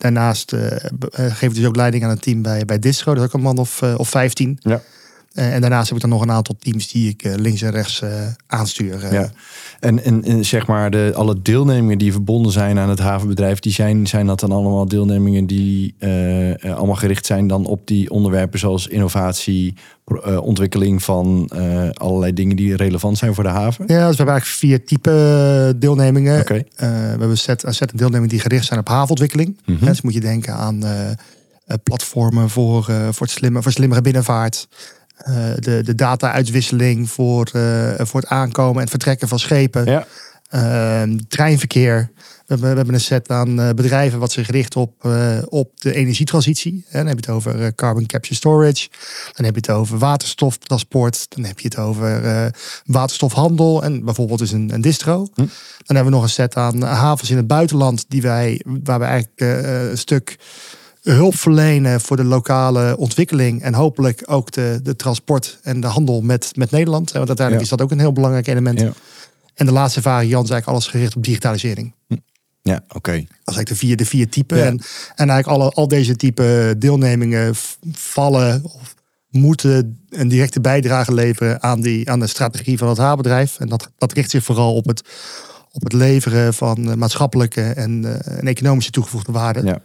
[0.00, 3.14] Daarnaast eh, eh, geef ik dus ook leiding aan een team bij, bij Distro.
[3.14, 4.58] Dat is ook een man of, eh, of 15.
[4.60, 4.82] Ja.
[5.30, 7.70] Eh, en daarnaast heb ik dan nog een aantal teams die ik eh, links en
[7.70, 8.10] rechts eh,
[8.46, 9.12] aanstuur.
[9.12, 9.30] Ja.
[9.80, 13.72] En, en, en zeg maar, de, alle deelnemingen die verbonden zijn aan het havenbedrijf, die
[13.72, 15.94] zijn, zijn dat dan allemaal deelnemingen die
[16.62, 19.74] allemaal gericht zijn dan op die onderwerpen zoals innovatie,
[20.42, 21.50] ontwikkeling van
[21.94, 23.84] allerlei dingen die relevant zijn voor de haven?
[23.86, 26.46] Ja, dus we hebben eigenlijk vier type deelnemingen.
[26.46, 29.58] Eh, we hebben een set, een set deelnemingen die gericht zijn op havenontwikkeling.
[29.66, 29.84] Mhm.
[29.84, 30.82] Dus moet je denken aan
[31.82, 34.68] platformen voor, voor, het slimme, voor slimmere binnenvaart.
[35.20, 39.84] Eh, de, de data-uitwisseling voor, eh, voor het aankomen en vertrekken van schepen.
[39.84, 40.06] Ja.
[40.48, 42.10] Ehm, treinverkeer.
[42.14, 45.04] We hebben, we hebben een set aan eh, bedrijven wat zich richt op,
[45.48, 46.72] op de energietransitie.
[46.72, 48.88] En dan heb je het over carbon capture storage.
[49.32, 51.26] Dan heb je het over waterstoftransport.
[51.28, 52.52] Dan heb je het over
[52.84, 53.82] waterstofhandel.
[53.82, 55.28] En bijvoorbeeld dus een, een distro.
[55.34, 55.40] Hm.
[55.84, 58.04] Dan hebben we nog een set aan havens in het buitenland.
[58.08, 59.40] Die wij, waar we eigenlijk
[59.90, 60.36] een stuk
[61.02, 63.62] hulp verlenen voor de lokale ontwikkeling.
[63.62, 67.12] En hopelijk ook de, de transport en de handel met, met Nederland.
[67.12, 67.72] Want uiteindelijk Ja.
[67.72, 68.80] is dat ook een heel belangrijk element.
[68.80, 68.92] Ja.
[69.54, 71.94] En de laatste variant is eigenlijk alles gericht op digitalisering.
[72.62, 73.12] Ja, oké.
[73.12, 74.58] Dat is eigenlijk de vier, de vier typen.
[74.58, 74.64] Ja.
[74.64, 74.80] En,
[75.14, 77.54] en eigenlijk alle, al deze type deelnemingen
[77.92, 78.94] vallen of
[79.30, 83.58] moeten een directe bijdrage leveren aan, die, aan de strategie van het haarbedrijf.
[83.58, 85.02] En dat, dat richt zich vooral op het,
[85.72, 89.64] op het leveren van maatschappelijke en, eh, en economische toegevoegde waarde.
[89.64, 89.80] Ja.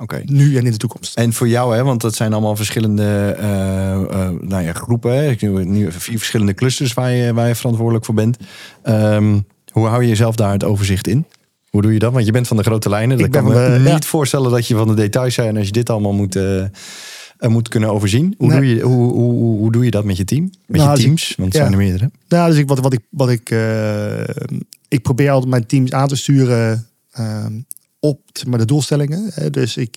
[0.00, 0.22] Oké.
[0.24, 1.16] Nu en in de toekomst.
[1.16, 5.14] En voor jou, hè, want dat zijn allemaal verschillende eh, eh, nou ja, groepen.
[5.14, 5.30] Hè.
[5.30, 8.36] Ik nu, vier verschillende clusters waar je, waar je verantwoordelijk voor bent.
[8.82, 9.38] Ehm,
[9.72, 11.24] hoe hou je jezelf daar het overzicht in?
[11.70, 12.12] Hoe doe je dat?
[12.12, 13.18] Want je bent van de grote lijnen.
[13.18, 14.00] Ik kan me niet ja.
[14.00, 16.64] voorstellen dat je van de details zijn als je dit allemaal moet, eh,
[17.48, 18.34] moet kunnen overzien.
[18.38, 18.56] Hoe, Nee.
[18.58, 20.50] doe je, hoe, hoe, hoe, hoe doe je dat met je team?
[20.66, 21.34] Met Nou, je ik- teams?
[21.36, 21.68] Want het ja.
[21.68, 22.10] zijn er meerdere.
[22.28, 23.54] Nou, dus ik, wat, wat ik, wat ik,
[24.88, 27.52] ik probeer altijd mijn teams aan te sturen ehm,
[28.00, 29.52] op maar, de doelstellingen.
[29.52, 29.96] Dus ik,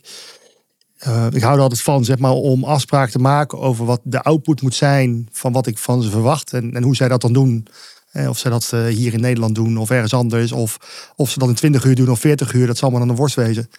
[0.98, 4.22] eh, ik hou er altijd van zeg maar, om afspraken te maken over wat de
[4.22, 6.54] output moet zijn van wat ik van ze verwacht.
[6.54, 7.68] En, en hoe zij dat dan doen.
[8.28, 10.52] Of zij dat eh, hier in Nederland doen of ergens anders.
[10.52, 10.78] Of,
[11.16, 12.68] of ze dat in 20 uur doen of 40 uur.
[12.68, 13.70] Dat zal maar aan de worst wezen.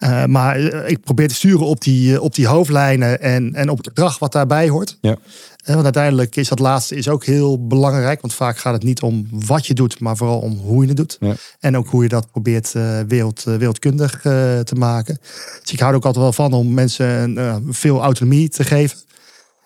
[0.00, 3.68] Eh, maar eh, ik probeer te sturen op die, eh, op die hoofdlijnen en, en
[3.68, 4.98] op het gedrag wat daarbij hoort.
[5.00, 5.16] Ja.
[5.64, 8.20] Want uiteindelijk is dat laatste is ook heel belangrijk.
[8.20, 10.96] Want vaak gaat het niet om wat je doet, maar vooral om hoe je het
[10.96, 11.16] doet.
[11.20, 11.34] Ja.
[11.58, 12.72] En ook hoe je dat probeert
[13.08, 15.18] wereld, wereldkundig te maken.
[15.62, 18.98] Dus ik hou er ook altijd wel van om mensen veel autonomie te geven.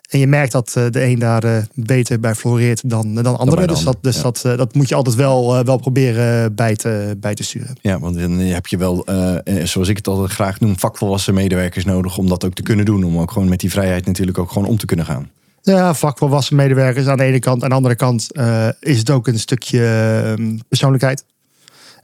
[0.09, 3.29] En je merkt dat eh, de een daar eh, beter bij floreert dan, dan de
[3.29, 3.55] andere.
[3.57, 4.21] bij de dus dat, dus ja.
[4.21, 7.75] dat, eh, dat moet je altijd wel, eh, wel proberen bij te, bij te sturen.
[7.81, 11.33] Ja, want dan heb je wel, eh, eh, zoals ik het altijd graag noem, vakvolwassen
[11.33, 13.03] medewerkers nodig om dat ook te kunnen doen.
[13.03, 15.29] Om ook gewoon met die vrijheid natuurlijk ook gewoon om te kunnen gaan.
[15.61, 17.63] Ja, vakvolwassen medewerkers aan de ene kant.
[17.63, 21.25] Aan de andere kant eh, is het ook een stukje ehm, persoonlijkheid.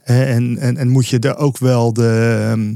[0.04, 2.74] Eh, en, en, en moet je er ook wel de, ehm,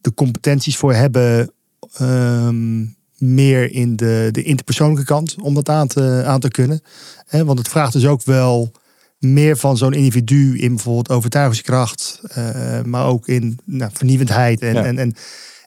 [0.00, 1.52] de competenties voor hebben.
[1.96, 2.84] ehm,
[3.22, 6.82] meer in de, de interpersoonlijke kant om dat aan te, aan te kunnen.
[7.30, 8.72] Want het vraagt dus ook wel
[9.18, 14.84] meer van zo'n individu in bijvoorbeeld overtuigingskracht, eh, maar ook in nou, vernieuwendheid en, Ja.
[14.84, 15.14] en, en,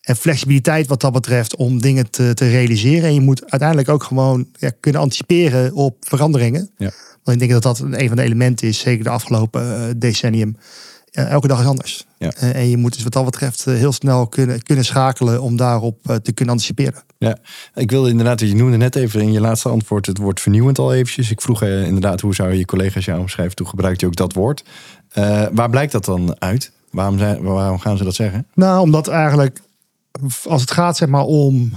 [0.01, 3.03] en flexibiliteit wat dat betreft om dingen te, te realiseren.
[3.03, 6.69] En je moet uiteindelijk ook gewoon ja, kunnen anticiperen op veranderingen.
[6.77, 6.91] Ja.
[7.23, 10.55] Want ik denk dat dat een van de elementen is, zeker de afgelopen eh, decennium.
[11.15, 12.05] Elke dag is anders.
[12.17, 12.31] Ja.
[12.31, 15.55] Eh, en je moet dus wat dat betreft eh, heel snel kunnen, kunnen schakelen om
[15.55, 17.03] daarop eh, te kunnen anticiperen.
[17.17, 17.37] Ja,
[17.73, 20.93] ik wilde inderdaad, je noemde net even in je laatste antwoord het woord vernieuwend al
[20.93, 21.31] eventjes.
[21.31, 23.55] Ik vroeg eh, inderdaad, hoe zou je collega's jou omschrijven?
[23.55, 24.63] Toen gebruikte je ook dat woord.
[25.51, 26.71] Waar blijkt dat dan uit?
[26.91, 28.47] Waarom, zijn, waarom gaan ze dat zeggen?
[28.53, 29.61] Nou, omdat eigenlijk
[30.43, 31.71] als het gaat zeg maar om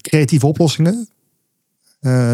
[0.00, 1.08] creatieve oplossingen,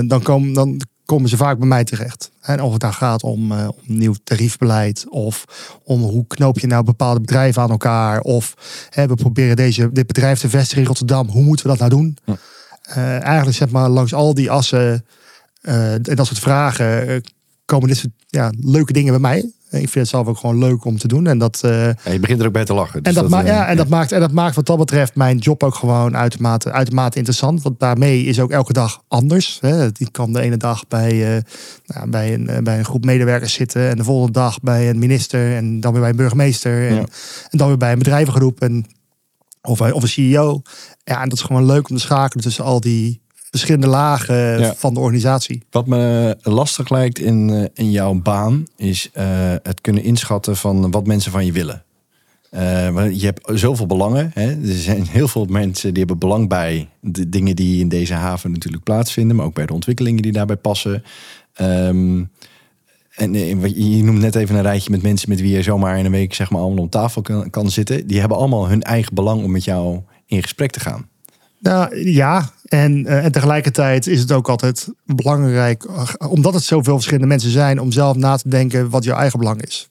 [0.06, 2.30] dan, komen dan komen ze vaak bij mij terecht.
[2.40, 5.44] En of het dan gaat om, eh, om nieuw tariefbeleid of
[5.84, 8.54] om hoe knoop je nou bepaalde bedrijven aan elkaar of
[8.90, 11.28] hè, we proberen deze, dit bedrijf te vestigen in Rotterdam.
[11.28, 12.18] Hoe moeten we dat nou doen?
[12.24, 12.36] Ja.
[12.82, 15.04] Eh, eigenlijk zeg maar langs al die assen
[15.60, 17.22] eh, en dat soort vragen
[17.64, 19.52] komen dit soort ja, leuke dingen bij mij.
[19.70, 21.26] Ik vind het zelf ook gewoon leuk om te doen.
[21.26, 23.02] En dat, eh, Ja, je begint er ook bij te lachen.
[23.02, 25.38] dus en dat, eh, ja, en, dat maakt, en dat maakt wat dat betreft mijn
[25.38, 27.62] job ook gewoon uitermate, uitermate interessant.
[27.62, 29.58] Want daarmee is ook elke dag anders.
[29.60, 29.86] Hè.
[29.86, 31.42] Ik kan de ene dag bij, eh,
[31.86, 33.88] nou, bij, een, eh, bij een groep medewerkers zitten.
[33.88, 35.56] En de volgende dag bij een minister.
[35.56, 36.88] En dan weer bij een burgemeester.
[36.88, 37.00] En, Ja.
[37.50, 38.60] en dan weer bij een bedrijvengroep.
[38.60, 38.86] En,
[39.62, 40.62] of, of een CEO.
[41.04, 43.20] Ja, en dat is gewoon leuk om te schakelen tussen al die
[43.56, 44.74] verschillende lagen Ja.
[44.74, 45.62] van de organisatie.
[45.70, 49.26] Wat me lastig lijkt in, eh, in jouw baan is eh,
[49.62, 51.84] het kunnen inschatten van wat mensen van je willen.
[52.50, 54.30] Eh, want je hebt zoveel belangen.
[54.34, 54.46] Hè?
[54.46, 58.50] Er zijn heel veel mensen die hebben belang bij de dingen die in deze haven
[58.52, 61.02] natuurlijk plaatsvinden, maar ook bij de ontwikkelingen die daarbij passen.
[61.54, 62.22] Ehm,
[63.14, 63.66] en eh,
[63.96, 66.34] je noemt net even een rijtje met mensen met wie je zomaar in een week
[66.34, 68.06] zeg maar allemaal om tafel kan, kan zitten.
[68.06, 71.08] Die hebben allemaal hun eigen belang om met jou in gesprek te gaan.
[71.58, 75.86] Nou ja, en, en tegelijkertijd is het ook altijd belangrijk,
[76.28, 79.62] omdat het zoveel verschillende mensen zijn, om zelf na te denken wat jouw eigen belang
[79.62, 79.88] is.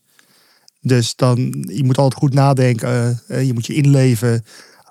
[0.81, 4.45] Dus dan, je moet altijd goed nadenken, je moet je inleven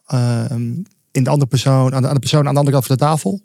[0.06, 0.72] ehm,
[1.12, 3.02] in de andere persoon, aan de, aan de persoon aan de andere kant van de
[3.02, 3.40] tafel.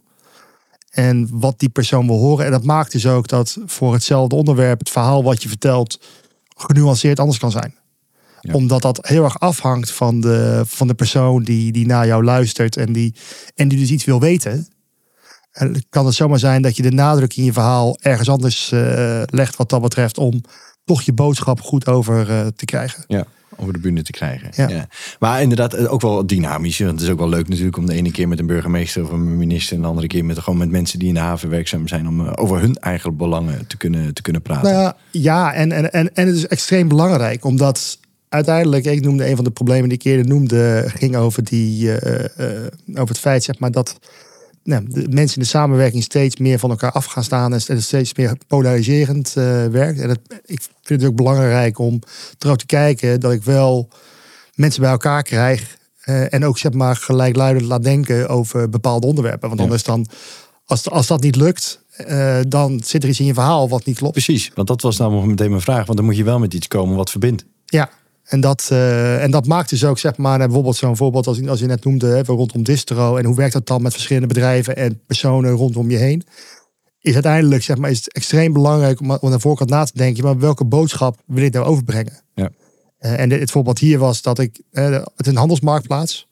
[0.90, 2.46] En wat die persoon wil horen.
[2.46, 6.00] En dat maakt dus ook dat voor hetzelfde onderwerp het verhaal wat je vertelt
[6.56, 7.76] genuanceerd anders kan zijn.
[8.52, 12.78] Omdat dat heel erg afhangt van de, van de persoon die, die naar jou luistert
[12.78, 13.16] en die,
[13.56, 14.68] en die dus iets wil weten.
[15.52, 19.22] En kan het zomaar zijn dat je de nadruk in je verhaal ergens anders uh,
[19.26, 20.42] legt wat dat betreft om
[20.86, 23.04] toch je boodschap goed over uh, te krijgen.
[23.08, 23.26] Ja
[23.60, 24.70] over de bühne te krijgen.
[24.70, 24.88] Ja.
[25.20, 26.80] Maar inderdaad, eh, ook wel dynamisch.
[26.80, 29.12] Want het is ook wel leuk natuurlijk om de ene keer met een burgemeester of
[29.12, 29.76] een minister...
[29.76, 32.08] en de andere keer met, gewoon met mensen die in de haven werkzaam zijn...
[32.08, 34.74] om eh, over hun eigen belangen te kunnen, te kunnen praten.
[34.74, 37.46] Nou ja, en, en, en, en het is extreem belangrijk.
[37.46, 38.00] Omdat
[38.30, 40.84] uiteindelijk, ik noemde een van de problemen die ik eerder noemde...
[40.88, 41.96] ging over, die, uh,
[42.90, 44.00] over het feit zeg maar, dat
[44.64, 48.14] nou, de mensen in de samenwerking steeds meer van elkaar af gaan staan en steeds
[48.14, 50.00] meer polariserend uh, werkt.
[50.00, 52.02] En dat, ik vind het ook belangrijk om
[52.40, 53.90] er te kijken dat ik wel
[54.56, 55.78] mensen bij elkaar krijg
[56.30, 59.50] en ook zeg maar gelijkluidend laat denken over bepaalde onderwerpen.
[59.50, 60.08] Want anders dan,
[60.66, 63.98] als, als dat niet lukt, uh, dan zit er iets in je verhaal wat niet
[63.98, 64.14] klopt.
[64.14, 65.86] Precies, want dat was namelijk meteen mijn vraag.
[65.86, 67.46] Want dan moet je wel met iets komen wat verbindt.
[67.66, 67.90] Ja,
[68.30, 71.60] en dat, uh, en dat maakt dus ook, zeg maar, bijvoorbeeld zo'n voorbeeld als, als
[71.60, 73.16] je net noemde, hè, rondom distro.
[73.18, 76.24] En hoe werkt dat dan met verschillende bedrijven en personen rondom je heen?
[77.02, 80.24] Is uiteindelijk, zeg maar, is het extreem belangrijk om, om naar voorkant na te denken,
[80.24, 82.22] maar welke boodschap wil ik nou overbrengen?
[82.36, 82.50] Ja.
[83.00, 86.29] Uh, en het voorbeeld hier was dat ik, uh, het is een handelsmarktplaats.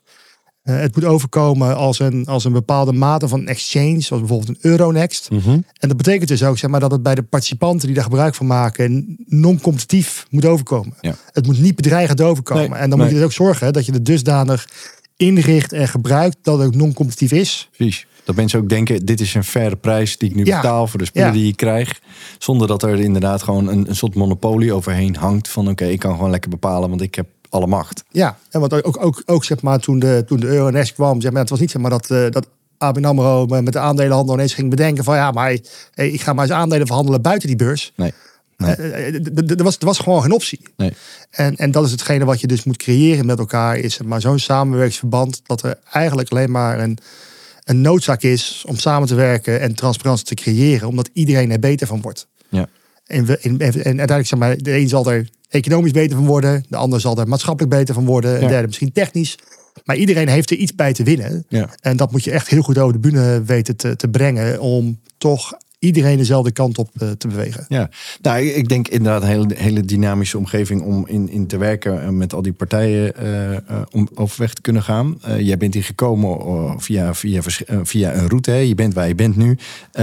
[0.70, 4.70] Uh, het moet overkomen als een, als een bepaalde mate van exchange, zoals bijvoorbeeld een
[4.72, 5.30] Euronext.
[5.30, 5.66] Mm -hmm.
[5.80, 8.36] En dat betekent dus ook zeg maar, dat het bij de participanten die daar gebruik
[8.36, 10.94] van maken non-competitief moet overkomen.
[11.02, 11.16] Ja.
[11.32, 12.70] Het moet niet bedreigend overkomen.
[12.70, 13.08] Nee, en dan nee.
[13.08, 14.68] moet je dus ook zorgen dat je het dusdanig
[15.16, 17.70] inricht en gebruikt dat het ook non-competitief is.
[17.72, 18.08] Precies.
[18.24, 20.62] Dat mensen ook denken, dit is een faire prijs die ik nu ja.
[20.62, 21.34] betaal voor de spullen ja.
[21.34, 22.00] die ik krijg.
[22.38, 25.48] Zonder dat er inderdaad gewoon een, een soort monopolie overheen hangt.
[25.48, 28.04] Van oké, ik kan gewoon lekker bepalen, want ik heb alle macht.
[28.10, 31.32] Ja, en want ook, ook, ook zeg maar, toen de, toen de Euronext kwam, zeg
[31.32, 34.54] maar, het was niet zeg maar dat, uh, dat ABN AMRO met de aandelenhandel ineens
[34.54, 35.58] ging bedenken van ja, maar
[35.94, 37.94] hey, ik ga maar eens aandelen verhandelen buiten die beurs.
[37.96, 38.14] Nee.
[38.58, 38.76] nee.
[38.76, 40.60] Er was, er was gewoon geen optie.
[40.78, 40.94] Nee.
[41.30, 44.40] En, en dat is hetgene wat je dus moet creëren met elkaar, is maar zo'n
[44.40, 46.98] samenwerkingsverband dat er eigenlijk alleen maar een,
[47.64, 51.88] een noodzaak is om samen te werken en transparantie te creëren, omdat iedereen er beter
[51.88, 52.28] van wordt.
[52.50, 52.68] Ja.
[53.08, 56.65] En, we, en, en uiteindelijk zeg maar, de een zal er economisch beter van worden.
[56.70, 58.41] De ander zal er maatschappelijk beter van worden.
[58.41, 59.38] Een derde misschien technisch.
[59.86, 61.46] Maar iedereen heeft er iets bij te winnen.
[61.50, 61.70] Ja.
[61.80, 64.60] En dat moet je echt heel goed over de bühne weten te, te brengen.
[64.60, 67.66] Om toch iedereen dezelfde kant op uh, te bewegen.
[67.68, 67.90] Ja,
[68.22, 72.10] nou, ik denk inderdaad een hele, hele dynamische omgeving om in, in te werken eh,
[72.10, 75.20] met al die partijen uh, om overweg te kunnen gaan.
[75.28, 77.42] Uh, jij bent hier gekomen via, via,
[77.84, 78.52] via een route.
[78.52, 78.58] Hè?
[78.58, 79.58] Je bent waar je bent nu.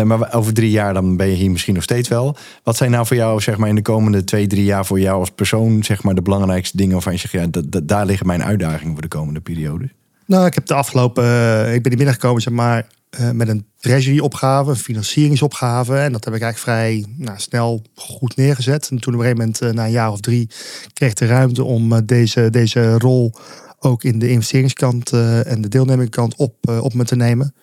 [0.04, 2.36] maar over drie jaar dan ben je hier misschien nog steeds wel.
[2.62, 5.20] Wat zijn nou voor jou, zeg maar, in de komende twee, drie jaar voor jou
[5.20, 8.92] als persoon, zeg maar, de belangrijkste dingen waarvan je zegt, ja, daar liggen mijn uitdagingen
[8.92, 9.88] voor de komende periode?
[10.26, 11.24] Nou, ik heb de afgelopen,
[11.64, 12.86] ik ben hier binnengekomen, zeg maar,
[13.20, 15.96] uh, met een treasury-opgave, een financieringsopgave.
[15.96, 18.88] En dat heb ik eigenlijk vrij nou, snel goed neergezet.
[18.90, 20.50] En toen op een gegeven moment, uh, na een jaar of drie,
[20.92, 23.34] kreeg ik de ruimte om uh, deze, deze rol
[23.78, 27.54] ook in de investeringskant en de deelnemingkant op, op me te nemen.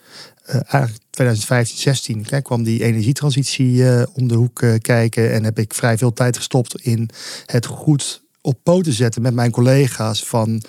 [0.45, 3.83] eigenlijk 2015, 16 kijk, kwam die energietransitie
[4.13, 5.31] om de hoek kijken.
[5.31, 7.09] En heb ik vrij veel tijd gestopt in
[7.45, 10.63] het goed op poten zetten met mijn collega's van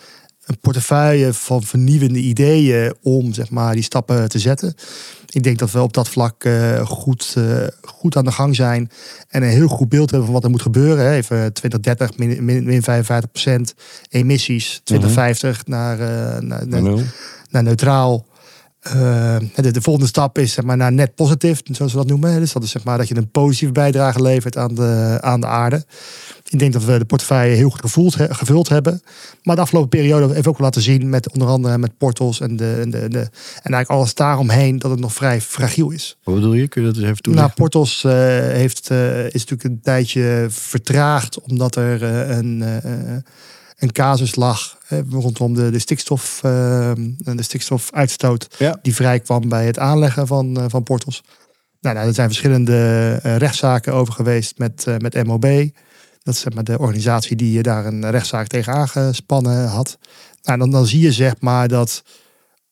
[0.46, 4.74] een portefeuille van vernieuwende ideeën om zeg maar, die stappen te zetten.
[5.28, 8.90] Ik denk dat we op dat vlak uh, goed, uh, goed aan de gang zijn
[9.28, 11.04] en een heel goed beeld hebben van wat er moet gebeuren.
[11.04, 11.12] Hè.
[11.12, 13.74] Even 2030 min, min, min 55%
[14.08, 15.82] emissies, 2050 mm -hmm.
[15.82, 17.04] naar, uh, naar, naar,
[17.50, 18.26] naar, neutraal.
[18.80, 22.40] De, de, volgende stap is zeg maar, naar net positief, zoals we dat noemen.
[22.40, 25.46] Dus dat is zeg maar, dat je een positieve bijdrage levert aan de, aan de
[25.46, 25.84] aarde.
[26.52, 29.02] Ik denk dat we de portefeuille heel goed gevoeld, gevuld hebben.
[29.42, 32.78] Maar de afgelopen periode heeft ook laten zien met onder andere met portals en, de,
[32.80, 33.30] en, de, de, en
[33.72, 36.16] eigenlijk alles daaromheen dat het nog vrij fragiel is.
[36.24, 36.68] Wat bedoel je?
[36.68, 37.52] Kun je dat eens even toelichten?
[37.56, 38.12] Nou, portals uh,
[38.52, 42.64] heeft, uh, is natuurlijk een tijdje vertraagd omdat er uh, een,
[43.78, 44.78] een casus lag
[45.10, 48.78] rondom de, de, stikstof, de stikstofuitstoot ja.
[48.82, 51.22] die vrij kwam bij het aanleggen van, van portals.
[51.80, 55.70] Nou, nou, er zijn verschillende rechtszaken over geweest met, met MOB.
[56.22, 59.98] Dat is zeg maar de organisatie die daar een rechtszaak tegen aangespannen had.
[60.42, 62.02] Nou, dan, dan zie je zeg maar dat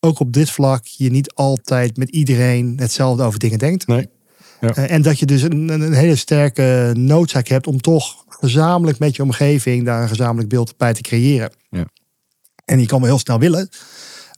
[0.00, 3.86] ook op dit vlak je niet altijd met iedereen hetzelfde over dingen denkt.
[3.86, 4.08] Nee.
[4.60, 4.76] Ja.
[4.76, 9.16] Uh, en dat je dus een, een, hele sterke noodzaak hebt om toch gezamenlijk met
[9.16, 11.52] je omgeving daar een gezamenlijk beeld bij te creëren.
[11.70, 11.84] Ja.
[12.64, 13.68] En die kan wel heel snel willen.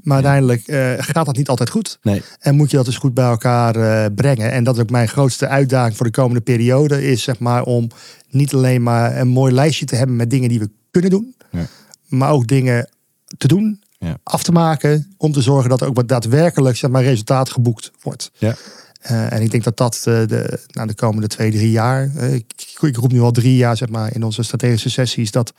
[0.03, 1.99] Maar uiteindelijk eh, gaat dat niet altijd goed.
[2.03, 2.23] Nee.
[2.39, 4.51] En moet je dat dus goed bij elkaar eh, brengen.
[4.53, 7.03] En dat is ook mijn grootste uitdaging voor de komende periode.
[7.07, 7.89] Is zeg maar om
[8.31, 11.35] niet alleen maar een mooi lijstje te hebben met dingen die we kunnen doen.
[11.51, 11.67] Ja.
[12.09, 12.89] Maar ook dingen
[13.37, 14.17] te doen, Ja.
[14.23, 15.15] af te maken.
[15.17, 18.31] Om te zorgen dat er ook wat daadwerkelijk zeg maar, resultaat geboekt wordt.
[18.39, 18.55] Ja.
[19.01, 22.17] Eh, en ik denk dat dat de, nou, de komende twee, drie jaar.
[22.17, 25.31] ik, ik roep nu al drie jaar zeg maar, in onze strategische sessies.
[25.31, 25.53] Dat,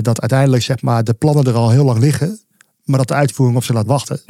[0.00, 2.40] dat uiteindelijk zeg maar, de plannen er al heel lang liggen.
[2.86, 4.20] Maar dat de uitvoering op ze laat wachten.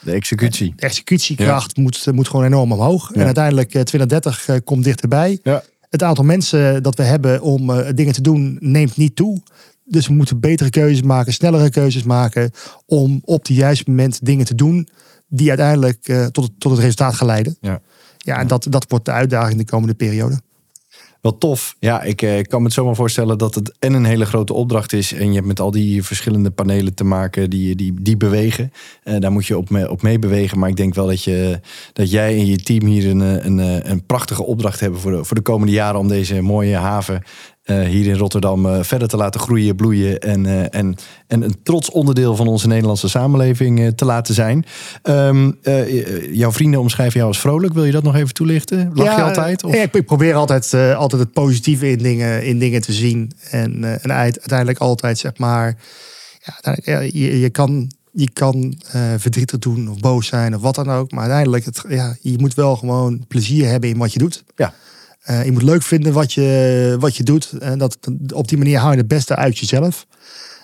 [0.00, 0.72] De executie.
[0.76, 3.08] De executiekracht moet, moet gewoon enorm omhoog.
[3.14, 3.20] Ja.
[3.20, 5.38] En uiteindelijk eh, 2030 eh, komt dichterbij.
[5.42, 5.62] Ja.
[5.94, 9.40] Het aantal mensen dat we hebben om eh, dingen te doen neemt niet toe.
[9.84, 12.50] Dus we moeten betere keuzes maken, snellere keuzes maken.
[12.86, 14.88] Om op het juiste moment dingen te doen
[15.28, 17.56] die uiteindelijk eh, tot, het, tot het resultaat gaan leiden.
[17.60, 17.80] Ja.
[18.18, 20.40] Ja, en dat, dat wordt de uitdaging de komende periode.
[21.24, 21.76] Wel tof.
[21.78, 24.92] Ja, ik eh, kan me het zomaar voorstellen dat het en een hele grote opdracht
[24.92, 25.12] is.
[25.12, 28.72] En je hebt met al die verschillende panelen te maken die, die, die bewegen.
[29.02, 30.58] Eh, daar moet je op, mee, op meebewegen.
[30.58, 31.60] Maar ik denk wel dat, je,
[31.92, 35.24] dat jij en je team hier een, eh, een, een prachtige opdracht hebben voor de,
[35.24, 36.00] voor de komende jaren.
[36.00, 37.22] Om deze mooie haven
[37.64, 40.18] hier in Rotterdam eh, verder te laten groeien, bloeien.
[40.20, 40.96] En, eh, en,
[41.26, 44.64] en een trots onderdeel van onze Nederlandse samenleving eh, te laten zijn.
[45.02, 47.74] Ehm, eh, eh, jouw vrienden omschrijven jou als vrolijk.
[47.74, 48.90] Wil je dat nog even toelichten?
[48.94, 49.64] Lach je altijd?
[49.64, 49.74] Of?
[49.74, 53.32] ja, ik, ik probeer altijd, eh, altijd het positieve in dingen, in dingen te zien.
[53.50, 55.76] En, eh, en uit- uiteindelijk altijd, zeg maar,
[56.84, 60.90] ja, je, je kan, je kan eh, verdrietig doen of boos zijn of wat dan
[60.90, 61.10] ook.
[61.10, 64.44] Maar uiteindelijk, het, ja, je moet wel gewoon plezier hebben in wat je doet.
[64.56, 64.74] Ja.
[65.24, 67.52] Eh, je moet leuk vinden wat je, wat je doet.
[67.60, 67.98] En dat,
[68.34, 70.06] op die manier haal je het beste uit jezelf.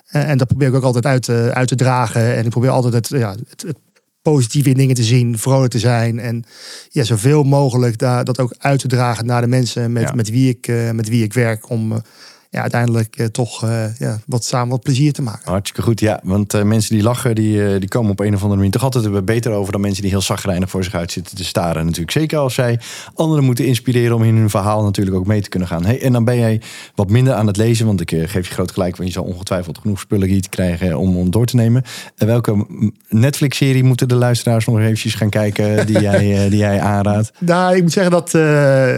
[0.07, 2.35] Eh, en dat probeer ik ook altijd uit, te- uit te dragen.
[2.37, 3.77] En ik probeer altijd het, ja, het, het
[4.23, 6.19] positieve in dingen te zien, vrolijk te zijn.
[6.19, 6.45] En
[6.89, 10.13] ja, zoveel mogelijk daar, dat ook uit te dragen naar de mensen met, Ja.
[10.15, 11.69] met, wie, ik, eh, met wie ik werk.
[11.71, 12.03] Om
[12.51, 15.51] ja, uiteindelijk eh, toch eh, ja, wat samen wat plezier te maken.
[15.51, 16.21] Hartstikke goed, ja.
[16.23, 19.05] Want eh, mensen die lachen, die, die komen op een of andere manier toch altijd
[19.05, 21.85] er beter over dan mensen die heel zagrijnig voor zich uit zitten te staren.
[21.85, 22.11] Natuurlijk.
[22.11, 22.81] Zeker als zij
[23.15, 25.85] anderen moeten inspireren om in hun verhaal natuurlijk ook mee te kunnen gaan.
[25.85, 26.61] Hey, en dan ben jij
[26.95, 29.79] wat minder aan het lezen, want ik geef je groot gelijk, want je zal ongetwijfeld
[29.79, 31.83] genoeg spullen hier te krijgen om, om door te nemen.
[32.17, 32.67] En welke
[33.09, 37.33] Netflix-serie moeten de luisteraars nog eventjes gaan kijken die jij, die jij aanraadt?
[37.39, 38.33] Nou, ik moet zeggen dat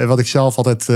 [0.09, 0.87] wat ik zelf altijd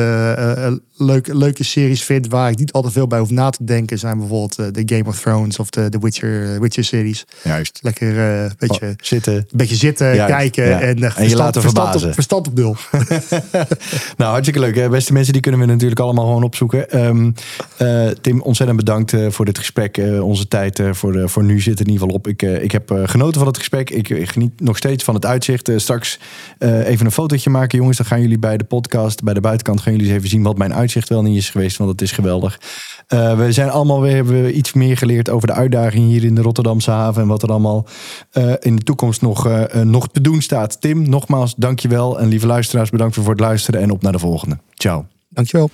[0.98, 3.50] eh, eh, leuk, leuke series vind, waar ik niet al te veel bij hoef na
[3.50, 7.24] te denken, zijn bijvoorbeeld eh, de Game of Thrones of de, de Witcher, Witcher series.
[7.42, 7.78] Juist.
[7.82, 9.46] Lekker eh, een beetje, Zitten.
[9.54, 10.80] beetje zitten, Juist, kijken ja.
[10.80, 12.76] en, eh, En je verstand, laten verstand, op, verstand op nul.
[14.16, 14.74] Nou, hartstikke leuk.
[14.74, 14.88] hè.
[14.88, 16.90] Beste mensen, die kunnen we natuurlijk allemaal gewoon opzoeken.
[16.90, 17.30] Ehm,
[17.76, 19.98] eh, Tim, ontzettend bedankt eh, voor dit gesprek.
[19.98, 22.28] Eh, onze tijd eh, voor, de, voor nu zit in ieder geval op.
[22.28, 23.90] Ik, eh, ik heb eh, genoten van het gesprek.
[23.90, 25.68] Ik, ik geniet nog steeds van het uitzicht.
[25.68, 26.18] Eh, straks
[26.58, 27.96] eh, even een fotootje maken, jongens.
[27.96, 30.58] Dan gaan jullie bij de podcast, bij de buitenkant, gaan jullie eens even zien wat
[30.58, 31.76] mijn uitzicht wel niet is geweest.
[31.76, 32.60] Want het is geweldig.
[33.06, 36.34] Eh, we zijn allemaal weer hebben we iets meer geleerd over de uitdaging hier in
[36.34, 37.22] de Rotterdamse haven.
[37.22, 37.86] En wat er allemaal
[38.30, 40.80] eh, in de toekomst nog, eh, eh, nog te doen staat.
[40.80, 42.20] Tim, nogmaals, dankjewel.
[42.20, 43.80] En lieve luisteraars, bedankt voor het luisteren.
[43.80, 44.58] En op naar de volgende.
[44.74, 45.06] Ciao.
[45.28, 45.70] Dankjewel.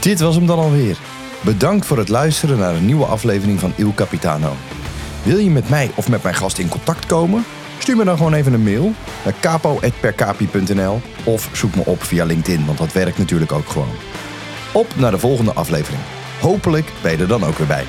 [0.00, 0.98] Dit was hem dan alweer.
[1.40, 4.52] Bedankt voor het luisteren naar een nieuwe aflevering van Il Capitano.
[5.22, 7.44] Wil je met mij of met mijn gast in contact komen?
[7.78, 8.92] Stuur me dan gewoon even een mail
[9.24, 13.94] naar capo.percapi.nl of zoek me op via LinkedIn, want dat werkt natuurlijk ook gewoon.
[14.72, 16.02] Op naar de volgende aflevering.
[16.40, 17.84] Hopelijk ben je er dan ook weer bij.